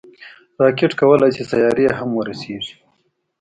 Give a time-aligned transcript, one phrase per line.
[0.61, 2.73] راکټ کولی شي سیارې هم ورسیږي